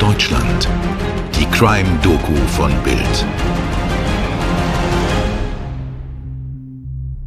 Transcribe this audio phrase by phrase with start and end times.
[0.00, 0.66] Deutschland.
[1.38, 3.26] Die Crime-Doku von Bild.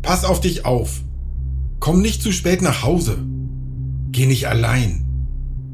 [0.01, 1.01] Pass auf dich auf.
[1.79, 3.23] Komm nicht zu spät nach Hause.
[4.09, 5.05] Geh nicht allein.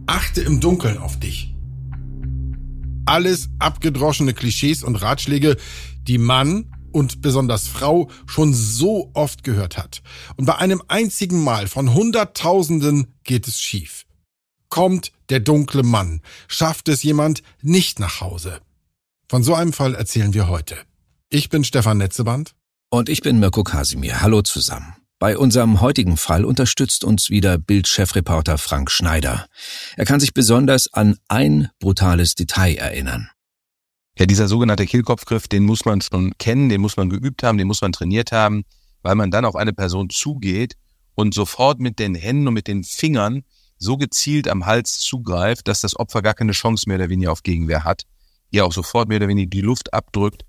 [0.08, 1.56] Achte im Dunkeln auf dich.
[3.06, 5.56] Alles abgedroschene Klischees und Ratschläge,
[6.04, 10.02] die Mann und besonders Frau schon so oft gehört hat.
[10.36, 14.06] Und bei einem einzigen Mal von Hunderttausenden geht es schief.
[14.70, 18.62] Kommt der dunkle Mann, schafft es jemand nicht nach Hause.
[19.28, 20.78] Von so einem Fall erzählen wir heute.
[21.30, 22.54] Ich bin Stefan Netzeband.
[22.92, 24.22] Und ich bin Mirko Kasimir.
[24.22, 24.96] Hallo zusammen.
[25.20, 29.48] Bei unserem heutigen Fall unterstützt uns wieder Bild-Chefreporter Frank Schneider.
[29.98, 33.30] Er kann sich besonders an ein brutales Detail erinnern.
[34.18, 37.68] Ja, dieser sogenannte Kehlkopfgriff, den muss man schon kennen, den muss man geübt haben, den
[37.68, 38.64] muss man trainiert haben,
[39.02, 40.76] weil man dann auf eine Person zugeht
[41.16, 43.44] und sofort mit den Händen und mit den Fingern
[43.80, 47.44] so gezielt am Hals zugreift, dass das Opfer gar keine Chance mehr oder weniger auf
[47.44, 48.04] Gegenwehr hat,
[48.52, 50.46] ihr auch sofort mehr oder weniger die Luft abdrückt.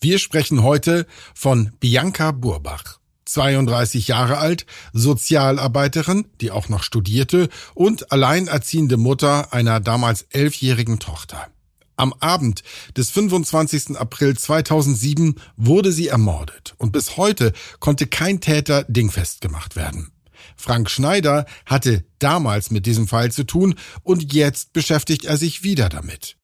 [0.00, 2.98] Wir sprechen heute von Bianca Burbach.
[3.24, 11.48] 32 Jahre alt, Sozialarbeiterin, die auch noch studierte und alleinerziehende Mutter einer damals elfjährigen Tochter.
[11.96, 12.62] Am Abend
[12.96, 13.98] des 25.
[13.98, 20.12] April 2007 wurde sie ermordet und bis heute konnte kein Täter dingfest gemacht werden.
[20.56, 25.88] Frank Schneider hatte damals mit diesem Fall zu tun und jetzt beschäftigt er sich wieder
[25.88, 26.36] damit.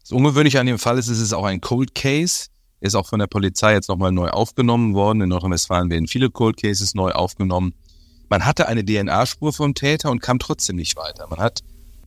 [0.00, 2.46] Das Ungewöhnliche an dem Fall ist, es ist auch ein Cold Case,
[2.80, 5.20] ist auch von der Polizei jetzt nochmal neu aufgenommen worden.
[5.20, 7.74] In Nordrhein-Westfalen werden viele Cold Cases neu aufgenommen.
[8.28, 11.26] Man hatte eine DNA-Spur vom Täter und kam trotzdem nicht weiter.
[11.28, 11.60] Man hat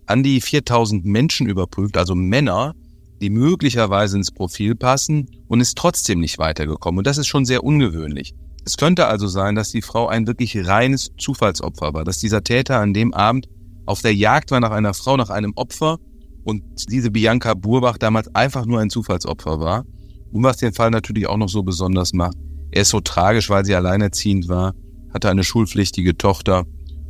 [0.05, 2.73] an die 4000 Menschen überprüft, also Männer,
[3.21, 6.99] die möglicherweise ins Profil passen und ist trotzdem nicht weitergekommen.
[6.99, 8.33] Und das ist schon sehr ungewöhnlich.
[8.65, 12.79] Es könnte also sein, dass die Frau ein wirklich reines Zufallsopfer war, dass dieser Täter
[12.79, 13.47] an dem Abend
[13.85, 15.97] auf der Jagd war nach einer Frau, nach einem Opfer
[16.43, 19.85] und diese Bianca Burbach damals einfach nur ein Zufallsopfer war.
[20.31, 22.37] Und was den Fall natürlich auch noch so besonders macht,
[22.71, 24.73] er ist so tragisch, weil sie alleinerziehend war,
[25.13, 26.65] hatte eine schulpflichtige Tochter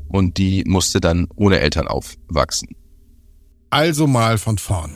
[0.07, 2.69] und die musste dann ohne Eltern aufwachsen.
[3.69, 4.91] Also mal von vorn.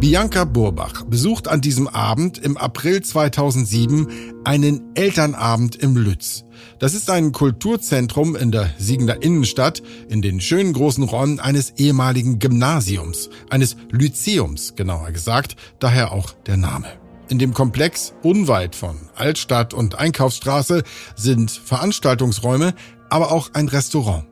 [0.00, 4.06] Bianca Burbach besucht an diesem Abend im April 2007
[4.44, 6.44] einen Elternabend im Lütz.
[6.78, 12.38] Das ist ein Kulturzentrum in der Siegender Innenstadt in den schönen großen Räumen eines ehemaligen
[12.38, 16.86] Gymnasiums, eines Lyzeums genauer gesagt, daher auch der Name.
[17.28, 20.84] In dem Komplex unweit von Altstadt und Einkaufsstraße
[21.16, 22.72] sind Veranstaltungsräume,
[23.10, 24.27] aber auch ein Restaurant.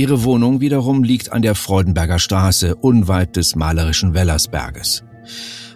[0.00, 5.04] Ihre Wohnung wiederum liegt an der Freudenberger Straße, unweit des malerischen Wellersberges.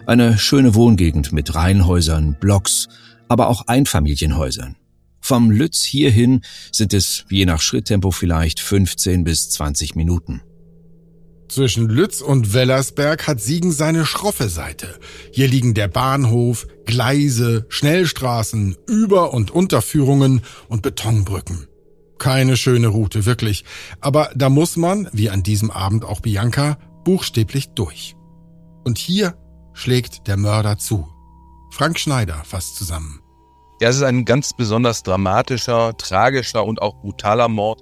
[0.07, 2.87] Eine schöne Wohngegend mit Reihenhäusern, Blocks,
[3.27, 4.77] aber auch Einfamilienhäusern.
[5.21, 6.41] Vom Lütz hierhin
[6.71, 10.41] sind es je nach Schritttempo vielleicht 15 bis 20 Minuten.
[11.47, 14.99] Zwischen Lütz und Wellersberg hat Siegen seine schroffe Seite.
[15.33, 21.67] Hier liegen der Bahnhof, Gleise, Schnellstraßen, Über- und Unterführungen und Betonbrücken.
[22.17, 23.65] Keine schöne Route, wirklich.
[23.99, 28.15] Aber da muss man, wie an diesem Abend auch Bianca, buchstäblich durch.
[28.83, 29.35] Und hier
[29.73, 31.07] schlägt der Mörder zu.
[31.71, 33.19] Frank Schneider fasst zusammen.
[33.81, 37.81] Ja, es ist ein ganz besonders dramatischer, tragischer und auch brutaler Mord.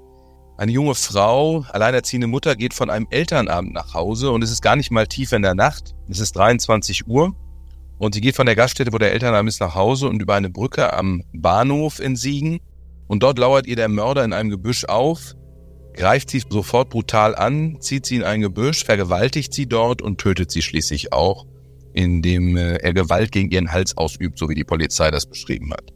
[0.58, 4.76] Eine junge Frau, alleinerziehende Mutter, geht von einem Elternabend nach Hause und es ist gar
[4.76, 5.94] nicht mal tief in der Nacht.
[6.10, 7.36] Es ist 23 Uhr
[8.00, 10.50] und sie geht von der Gaststätte, wo der Elternabend ist, nach Hause und über eine
[10.50, 12.60] Brücke am Bahnhof in Siegen
[13.08, 15.36] und dort lauert ihr der Mörder in einem Gebüsch auf,
[15.94, 20.52] greift sie sofort brutal an, zieht sie in ein Gebüsch, vergewaltigt sie dort und tötet
[20.52, 21.46] sie schließlich auch,
[21.94, 25.94] indem äh, er Gewalt gegen ihren Hals ausübt, so wie die Polizei das beschrieben hat.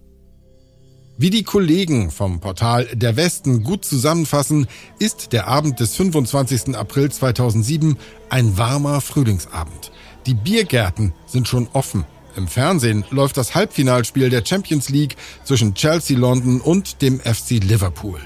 [1.20, 4.68] Wie die Kollegen vom Portal Der Westen gut zusammenfassen,
[5.00, 6.76] ist der Abend des 25.
[6.76, 7.98] April 2007
[8.30, 9.92] ein warmer Frühlingsabend.
[10.28, 12.06] Die Biergärten sind schon offen.
[12.38, 18.20] Im Fernsehen läuft das Halbfinalspiel der Champions League zwischen Chelsea London und dem FC Liverpool.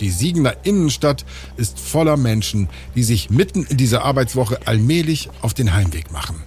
[0.00, 1.26] Die Siegener Innenstadt
[1.58, 6.42] ist voller Menschen, die sich mitten in dieser Arbeitswoche allmählich auf den Heimweg machen.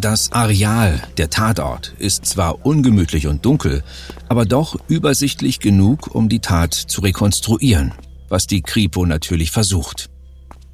[0.00, 3.84] Das Areal, der Tatort, ist zwar ungemütlich und dunkel,
[4.28, 7.92] aber doch übersichtlich genug, um die Tat zu rekonstruieren,
[8.30, 10.08] was die Kripo natürlich versucht.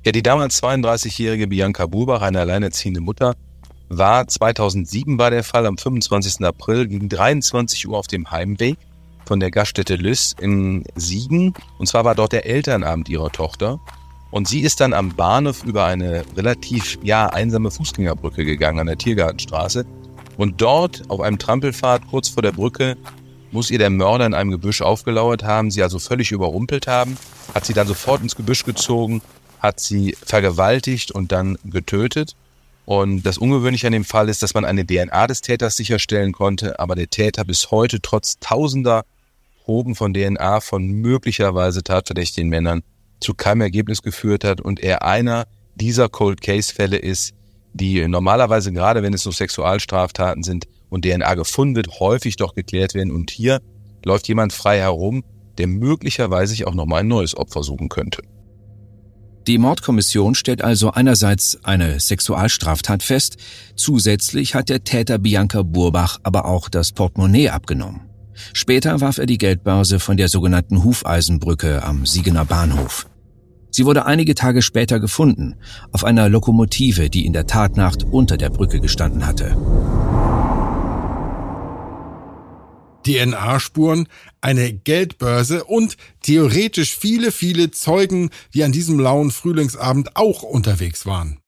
[0.05, 3.35] Ja, die damals 32-jährige Bianca Burbach, eine alleinerziehende Mutter,
[3.99, 6.45] war 2007 war der Fall am 25.
[6.45, 8.79] April gegen 23 Uhr auf dem Heimweg
[9.25, 11.55] von der Gaststätte Lüss in Siegen.
[11.79, 13.81] Und zwar war dort der Elternabend ihrer Tochter.
[14.31, 18.99] Und sie ist dann am Bahnhof über eine relativ, ja, einsame Fußgängerbrücke gegangen an der
[18.99, 19.87] Tiergartenstraße.
[20.37, 22.97] Und dort auf einem Trampelpfad kurz vor der Brücke
[23.53, 27.17] muss ihr der Mörder in einem Gebüsch aufgelauert haben, sie also völlig überrumpelt haben,
[27.55, 29.23] hat sie dann sofort ins Gebüsch gezogen,
[29.61, 32.35] hat sie vergewaltigt und dann getötet.
[32.87, 36.79] Und das Ungewöhnliche an dem Fall ist, dass man eine DNA des Täters sicherstellen konnte,
[36.79, 39.05] aber der Täter bis heute trotz tausender
[39.65, 42.83] Proben von DNA von möglicherweise tatverdächtigen Männern
[43.21, 47.33] zu keinem Ergebnis geführt hat und er einer dieser Cold Case Fälle ist,
[47.73, 52.93] die normalerweise gerade wenn es so Sexualstraftaten sind und DNA gefunden wird, häufig doch geklärt
[52.93, 53.63] werden und hier
[54.05, 55.25] läuft jemand frei herum,
[55.57, 58.23] der möglicherweise sich auch nochmal ein neues Opfer suchen könnte.
[59.47, 63.37] Die Mordkommission stellt also einerseits eine Sexualstraftat fest,
[63.77, 68.01] zusätzlich hat der Täter Bianca Burbach aber auch das Portemonnaie abgenommen.
[68.55, 73.07] Später warf er die Geldbörse von der sogenannten Hufeisenbrücke am Siegener Bahnhof.
[73.71, 75.57] Sie wurde einige Tage später gefunden,
[75.93, 79.57] auf einer Lokomotive, die in der Tatnacht unter der Brücke gestanden hatte.
[83.07, 84.09] DNA-Spuren,
[84.41, 91.39] eine Geldbörse und theoretisch viele, viele Zeugen, die an diesem lauen Frühlingsabend auch unterwegs waren.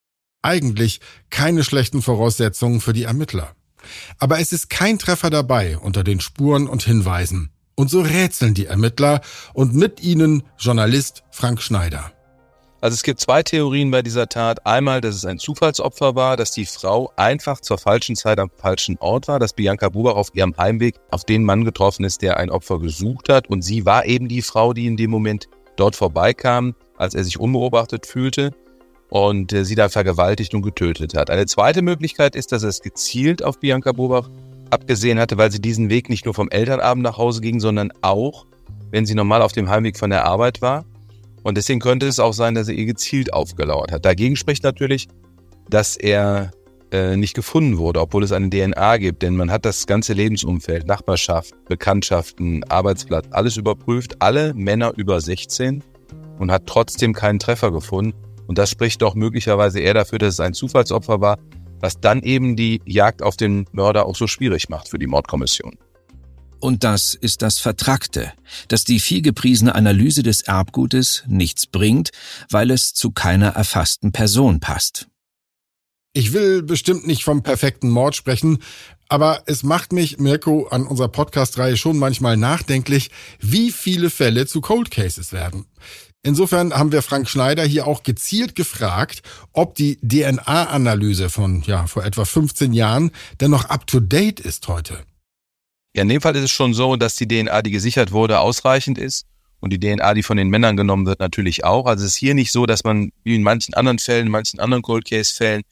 [0.42, 1.00] Eigentlich
[1.30, 3.54] keine schlechten Voraussetzungen für die Ermittler.
[4.18, 7.50] Aber es ist kein Treffer dabei unter den Spuren und Hinweisen.
[7.74, 9.20] Und so rätseln die Ermittler
[9.52, 12.15] und mit ihnen Journalist Frank Schneider.
[12.81, 14.67] Also es gibt zwei Theorien bei dieser Tat.
[14.67, 18.99] Einmal, dass es ein Zufallsopfer war, dass die Frau einfach zur falschen Zeit am falschen
[18.99, 22.50] Ort war, dass Bianca Bubach auf ihrem Heimweg auf den Mann getroffen ist, der ein
[22.50, 23.49] Opfer gesucht hat.
[23.49, 27.40] Und sie war eben die Frau, die in dem Moment dort vorbeikam, als er sich
[27.40, 28.55] unbeobachtet fühlte
[29.08, 31.31] und äh, sie da vergewaltigt und getötet hat.
[31.31, 34.28] Eine zweite Möglichkeit ist, dass er es gezielt auf Bianca Bobach
[34.69, 38.46] abgesehen hatte, weil sie diesen Weg nicht nur vom Elternabend nach Hause ging, sondern auch,
[38.90, 40.84] wenn sie normal auf dem Heimweg von der Arbeit war
[41.46, 44.04] und deswegen könnte es auch sein, dass er ihr gezielt aufgelauert hat.
[44.04, 45.06] Dagegen spricht natürlich,
[45.70, 46.50] dass er
[46.90, 49.22] äh, nicht gefunden wurde, obwohl es eine DNA gibt.
[49.22, 54.16] Denn man hat das ganze Lebensumfeld, Nachbarschaft, Bekanntschaften, Arbeitsplatz, alles überprüft.
[54.19, 55.84] Alle Männer über 16
[56.40, 58.12] und hat trotzdem keinen Treffer gefunden.
[58.49, 61.38] Und das spricht doch möglicherweise eher dafür, dass es ein Zufallsopfer war,
[61.78, 65.78] was dann eben die Jagd auf den Mörder auch so schwierig macht für die Mordkommission.
[66.60, 68.32] Und das ist das Vertrackte,
[68.68, 72.10] dass die vielgepriesene Analyse des Erbgutes nichts bringt,
[72.50, 75.08] weil es zu keiner erfassten Person passt.
[76.12, 78.60] Ich will bestimmt nicht vom perfekten Mord sprechen,
[79.08, 84.62] aber es macht mich, Mirko, an unserer Podcast-Reihe schon manchmal nachdenklich, wie viele Fälle zu
[84.62, 85.66] Cold Cases werden.
[86.22, 89.22] Insofern haben wir Frank Schneider hier auch gezielt gefragt,
[89.52, 94.66] ob die DNA-Analyse von, ja, vor etwa 15 Jahren denn noch up to date ist
[94.66, 95.04] heute.
[95.96, 98.98] Ja, in dem Fall ist es schon so, dass die DNA, die gesichert wurde, ausreichend
[98.98, 99.25] ist.
[99.60, 101.87] Und die DNA, die von den Männern genommen wird, natürlich auch.
[101.87, 104.60] Also es ist hier nicht so, dass man wie in manchen anderen Fällen, in manchen
[104.60, 105.62] anderen Cold Case Fällen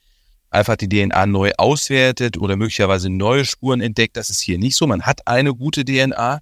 [0.49, 4.17] einfach die DNA neu auswertet oder möglicherweise neue Spuren entdeckt.
[4.17, 4.87] Das ist hier nicht so.
[4.87, 6.41] Man hat eine gute DNA,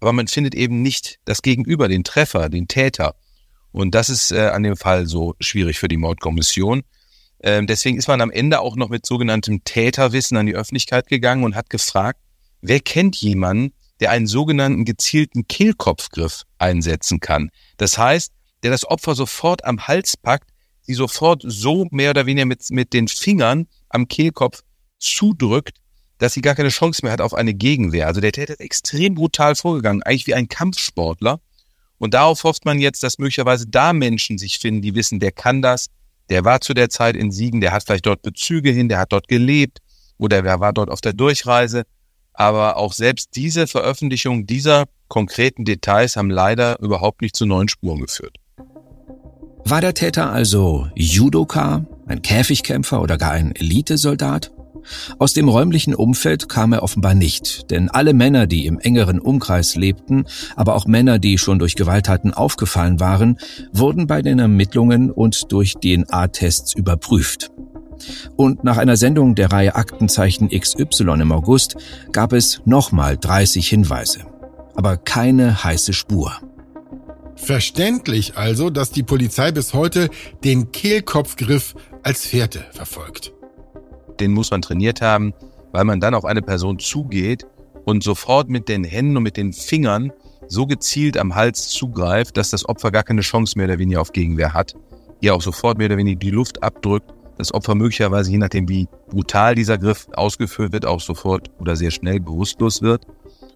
[0.00, 3.14] aber man findet eben nicht das Gegenüber, den Treffer, den Täter.
[3.70, 6.82] Und das ist äh, an dem Fall so schwierig für die Mordkommission.
[7.42, 11.44] Ähm, deswegen ist man am Ende auch noch mit sogenanntem Täterwissen an die Öffentlichkeit gegangen
[11.44, 12.20] und hat gefragt,
[12.62, 17.50] Wer kennt jemanden, der einen sogenannten gezielten Kehlkopfgriff einsetzen kann?
[17.76, 18.32] Das heißt,
[18.62, 20.48] der das Opfer sofort am Hals packt,
[20.82, 24.62] sie sofort so mehr oder weniger mit, mit den Fingern am Kehlkopf
[25.00, 25.78] zudrückt,
[26.18, 28.06] dass sie gar keine Chance mehr hat auf eine Gegenwehr.
[28.06, 31.40] Also der Täter ist extrem brutal vorgegangen, eigentlich wie ein Kampfsportler.
[31.98, 35.62] Und darauf hofft man jetzt, dass möglicherweise da Menschen sich finden, die wissen, der kann
[35.62, 35.88] das,
[36.30, 39.12] der war zu der Zeit in Siegen, der hat vielleicht dort Bezüge hin, der hat
[39.12, 39.78] dort gelebt
[40.16, 41.82] oder der war dort auf der Durchreise
[42.34, 48.00] aber auch selbst diese Veröffentlichung dieser konkreten Details haben leider überhaupt nicht zu neuen Spuren
[48.00, 48.36] geführt.
[49.64, 54.50] War der Täter also Judoka, ein Käfigkämpfer oder gar ein Elitesoldat?
[55.18, 59.76] Aus dem räumlichen Umfeld kam er offenbar nicht, denn alle Männer, die im engeren Umkreis
[59.76, 60.24] lebten,
[60.56, 63.38] aber auch Männer, die schon durch Gewalttaten aufgefallen waren,
[63.72, 67.50] wurden bei den Ermittlungen und durch DNA-Tests überprüft.
[68.36, 71.76] Und nach einer Sendung der Reihe Aktenzeichen XY im August
[72.12, 74.20] gab es nochmal 30 Hinweise.
[74.74, 76.32] Aber keine heiße Spur.
[77.36, 80.10] Verständlich also, dass die Polizei bis heute
[80.44, 83.32] den Kehlkopfgriff als Fährte verfolgt.
[84.20, 85.34] Den muss man trainiert haben,
[85.72, 87.46] weil man dann auf eine Person zugeht
[87.84, 90.12] und sofort mit den Händen und mit den Fingern
[90.46, 94.12] so gezielt am Hals zugreift, dass das Opfer gar keine Chance mehr oder weniger auf
[94.12, 94.74] Gegenwehr hat.
[95.20, 98.88] Ihr auch sofort mehr oder weniger die Luft abdrückt das Opfer möglicherweise, je nachdem wie
[99.10, 103.06] brutal dieser Griff ausgeführt wird, auch sofort oder sehr schnell bewusstlos wird.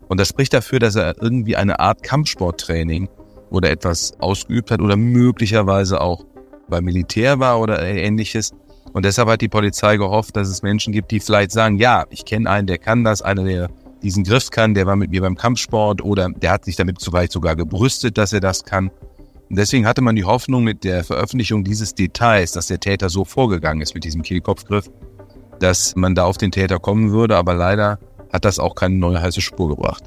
[0.09, 3.09] Und das spricht dafür, dass er irgendwie eine Art Kampfsporttraining
[3.51, 6.25] oder etwas ausgeübt hat oder möglicherweise auch
[6.69, 8.53] beim Militär war oder ähnliches.
[8.93, 12.25] Und deshalb hat die Polizei gehofft, dass es Menschen gibt, die vielleicht sagen, ja, ich
[12.25, 13.69] kenne einen, der kann das, einer, der
[14.03, 17.33] diesen Griff kann, der war mit mir beim Kampfsport oder der hat sich damit vielleicht
[17.33, 18.91] sogar gebrüstet, dass er das kann.
[19.49, 23.25] Und deswegen hatte man die Hoffnung mit der Veröffentlichung dieses Details, dass der Täter so
[23.25, 24.91] vorgegangen ist mit diesem Kehlkopfgriff,
[25.61, 27.99] dass man da auf den Täter kommen würde, aber leider
[28.33, 30.05] hat das auch keine neue heiße Spur gebracht.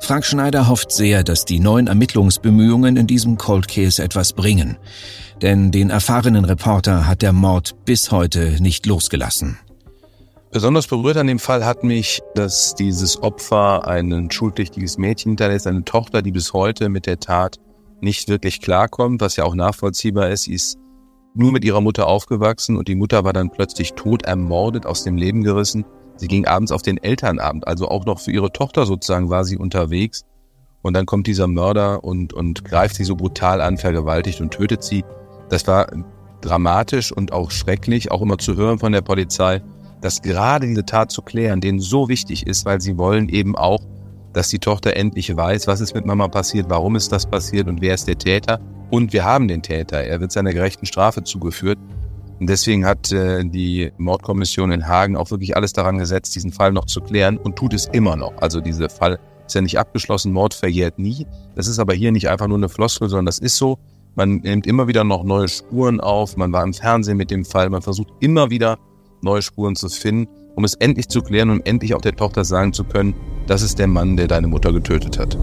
[0.00, 4.78] Frank Schneider hofft sehr, dass die neuen Ermittlungsbemühungen in diesem Cold Case etwas bringen.
[5.42, 9.58] Denn den erfahrenen Reporter hat der Mord bis heute nicht losgelassen.
[10.52, 15.84] Besonders berührt an dem Fall hat mich, dass dieses Opfer ein schulpflichtiges Mädchen hinterlässt, eine
[15.84, 17.60] Tochter, die bis heute mit der Tat
[18.02, 20.44] nicht wirklich klarkommt, was ja auch nachvollziehbar ist.
[20.44, 20.78] Sie ist
[21.34, 25.16] nur mit ihrer Mutter aufgewachsen und die Mutter war dann plötzlich tot ermordet, aus dem
[25.16, 25.84] Leben gerissen.
[26.16, 29.56] Sie ging abends auf den Elternabend, also auch noch für ihre Tochter sozusagen war sie
[29.56, 30.24] unterwegs.
[30.82, 34.82] Und dann kommt dieser Mörder und, und greift sie so brutal an, vergewaltigt und tötet
[34.82, 35.04] sie.
[35.48, 35.88] Das war
[36.40, 39.62] dramatisch und auch schrecklich, auch immer zu hören von der Polizei,
[40.00, 43.80] dass gerade diese Tat zu klären denen so wichtig ist, weil sie wollen eben auch,
[44.32, 47.80] dass die Tochter endlich weiß, was ist mit Mama passiert, warum ist das passiert und
[47.80, 48.60] wer ist der Täter.
[48.90, 50.02] Und wir haben den Täter.
[50.02, 51.78] Er wird seiner gerechten Strafe zugeführt.
[52.38, 56.72] Und deswegen hat äh, die Mordkommission in Hagen auch wirklich alles daran gesetzt, diesen Fall
[56.72, 58.32] noch zu klären und tut es immer noch.
[58.38, 61.26] Also dieser Fall ist ja nicht abgeschlossen, Mord verjährt nie.
[61.54, 63.78] Das ist aber hier nicht einfach nur eine Floskel, sondern das ist so.
[64.14, 66.36] Man nimmt immer wieder noch neue Spuren auf.
[66.36, 67.68] Man war im Fernsehen mit dem Fall.
[67.68, 68.78] Man versucht immer wieder
[69.22, 72.72] neue Spuren zu finden, um es endlich zu klären und endlich auch der Tochter sagen
[72.72, 73.14] zu können,
[73.50, 75.36] das ist der Mann, der deine Mutter getötet hat.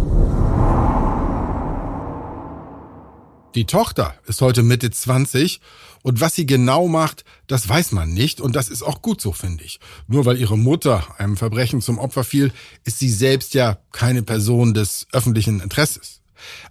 [3.53, 5.59] Die Tochter ist heute Mitte 20
[6.03, 9.33] und was sie genau macht, das weiß man nicht und das ist auch gut so,
[9.33, 9.81] finde ich.
[10.07, 12.53] Nur weil ihre Mutter einem Verbrechen zum Opfer fiel,
[12.85, 16.21] ist sie selbst ja keine Person des öffentlichen Interesses.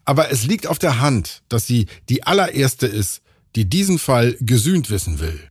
[0.07, 3.21] Aber es liegt auf der Hand, dass sie die allererste ist,
[3.57, 5.51] die diesen Fall gesühnt wissen will.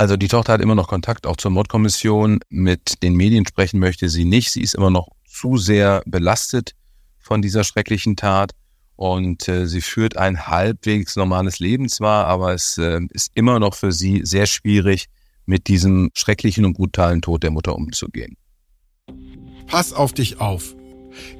[0.00, 2.40] Also die Tochter hat immer noch Kontakt auch zur Mordkommission.
[2.48, 4.50] Mit den Medien sprechen möchte sie nicht.
[4.50, 6.72] Sie ist immer noch zu sehr belastet
[7.18, 8.52] von dieser schrecklichen Tat.
[8.96, 13.74] Und äh, sie führt ein halbwegs normales Leben zwar, aber es äh, ist immer noch
[13.74, 15.08] für sie sehr schwierig,
[15.44, 18.38] mit diesem schrecklichen und brutalen Tod der Mutter umzugehen.
[19.66, 20.74] Pass auf dich auf.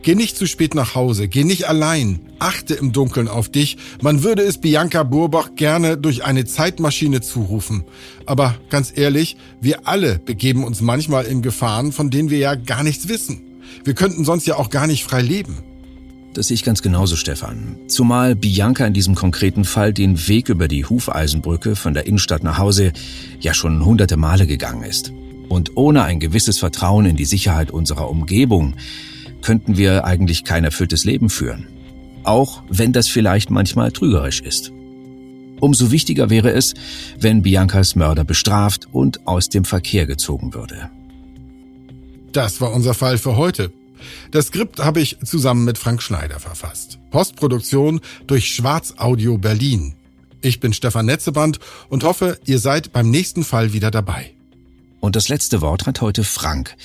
[0.03, 3.77] Geh nicht zu spät nach Hause, geh nicht allein, achte im Dunkeln auf dich.
[4.03, 7.85] Man würde es Bianca Burbach gerne durch eine Zeitmaschine zurufen.
[8.27, 12.83] Aber ganz ehrlich, wir alle begeben uns manchmal in Gefahren, von denen wir ja gar
[12.83, 13.43] nichts wissen.
[13.85, 15.59] Wir könnten sonst ja auch gar nicht frei leben.
[16.33, 17.77] Das sehe ich ganz genauso, Stefan.
[17.89, 22.59] Zumal Bianca in diesem konkreten Fall den Weg über die Hufeisenbrücke von der Innenstadt nach
[22.59, 22.93] Hause
[23.41, 25.13] ja schon hunderte Male gegangen ist.
[25.49, 28.75] Und ohne ein gewisses Vertrauen in die Sicherheit unserer Umgebung
[29.43, 31.67] könnten wir eigentlich kein erfülltes Leben führen.
[32.25, 34.73] Auch wenn das vielleicht manchmal trügerisch ist.
[35.61, 36.75] Umso wichtiger wäre es,
[37.19, 40.91] wenn Biancas Mörder bestraft und aus dem Verkehr gezogen würde.
[42.33, 43.73] Das war unser Fall für heute.
[44.31, 46.99] Das Skript habe ich zusammen mit Frank Schneider verfasst.
[47.11, 49.95] Postproduktion durch Schwarz Audio Berlin.
[50.41, 51.59] Ich bin Stefan Netzeband
[51.91, 54.33] und hoffe, ihr seid beim nächsten Fall wieder dabei.
[55.01, 56.77] Und das letzte Wort hat heute Frank.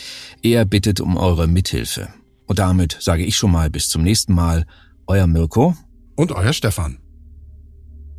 [0.42, 2.10] Er bittet um eure Mithilfe.
[2.48, 4.66] Und damit sage ich schon mal bis zum nächsten Mal.
[5.08, 5.76] Euer Mirko.
[6.16, 7.00] Und euer Stefan.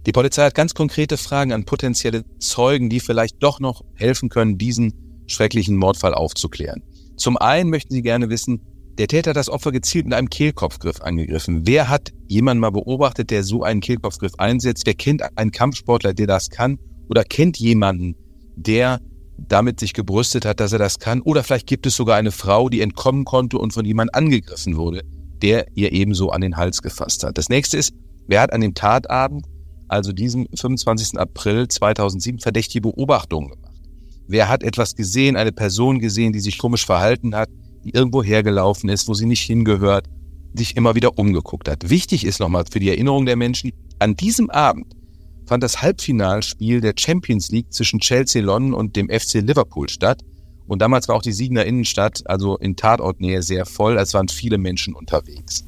[0.06, 4.56] Die Polizei hat ganz konkrete Fragen an potenzielle Zeugen, die vielleicht doch noch helfen können,
[4.56, 6.82] diesen schrecklichen Mordfall aufzuklären.
[7.16, 8.60] Zum einen möchten sie gerne wissen,
[8.98, 11.66] der Täter hat das Opfer gezielt mit einem Kehlkopfgriff angegriffen.
[11.66, 14.86] Wer hat jemanden mal beobachtet, der so einen Kehlkopfgriff einsetzt?
[14.86, 16.78] Wer kennt einen Kampfsportler, der das kann?
[17.08, 18.14] Oder kennt jemanden,
[18.54, 19.00] der
[19.38, 21.20] damit sich gebrüstet hat, dass er das kann?
[21.20, 25.02] Oder vielleicht gibt es sogar eine Frau, die entkommen konnte und von jemandem angegriffen wurde,
[25.42, 27.38] der ihr ebenso an den Hals gefasst hat.
[27.38, 27.92] Das nächste ist,
[28.26, 29.46] wer hat an dem Tatabend,
[29.88, 31.18] also diesem 25.
[31.18, 33.72] April 2007, verdächtige Beobachtungen gemacht?
[34.28, 37.48] Wer hat etwas gesehen, eine Person gesehen, die sich komisch verhalten hat?
[37.86, 40.08] die irgendwo hergelaufen ist, wo sie nicht hingehört,
[40.54, 41.88] sich immer wieder umgeguckt hat.
[41.88, 44.95] Wichtig ist nochmal für die Erinnerung der Menschen, an diesem Abend
[45.46, 50.22] fand das Halbfinalspiel der Champions League zwischen Chelsea London und dem FC Liverpool statt.
[50.66, 53.96] Und damals war auch die Siegener Innenstadt, also in Tatortnähe, sehr voll.
[53.98, 55.64] Es waren viele Menschen unterwegs.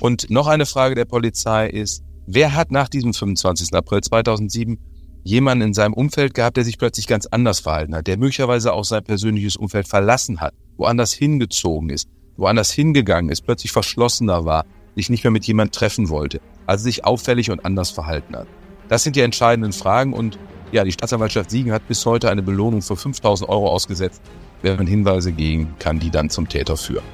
[0.00, 3.74] Und noch eine Frage der Polizei ist, wer hat nach diesem 25.
[3.74, 4.78] April 2007
[5.24, 8.84] jemanden in seinem Umfeld gehabt, der sich plötzlich ganz anders verhalten hat, der möglicherweise auch
[8.84, 15.10] sein persönliches Umfeld verlassen hat woanders hingezogen ist, woanders hingegangen ist, plötzlich verschlossener war, sich
[15.10, 18.48] nicht mehr mit jemand treffen wollte, also sich auffällig und anders verhalten hat.
[18.88, 20.38] Das sind die entscheidenden Fragen und
[20.72, 24.22] ja, die Staatsanwaltschaft Siegen hat bis heute eine Belohnung für 5000 Euro ausgesetzt,
[24.62, 27.04] man Hinweise geben kann, die dann zum Täter führen.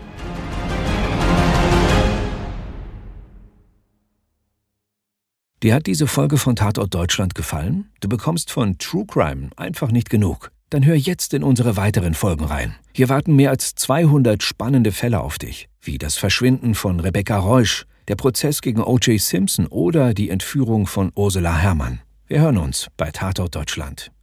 [5.62, 7.90] Dir hat diese Folge von Tatort Deutschland gefallen?
[8.00, 10.50] Du bekommst von True Crime einfach nicht genug.
[10.68, 12.74] Dann hör jetzt in unsere weiteren Folgen rein.
[12.92, 17.86] Hier warten mehr als 200 spannende Fälle auf dich, wie das Verschwinden von Rebecca Reusch,
[18.08, 19.20] Der Prozess gegen O.J.
[19.20, 22.00] Simpson oder die Entführung von Ursula Herrmann.
[22.26, 24.13] Wir hören uns bei Tatort Deutschland.